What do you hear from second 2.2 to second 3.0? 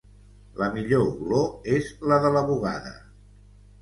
de la bugada.